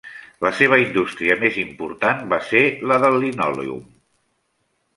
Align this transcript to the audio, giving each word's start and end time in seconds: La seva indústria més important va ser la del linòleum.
La 0.45 0.51
seva 0.59 0.79
indústria 0.83 1.35
més 1.43 1.59
important 1.65 2.25
va 2.33 2.41
ser 2.47 2.63
la 2.93 2.99
del 3.07 3.21
linòleum. 3.27 3.87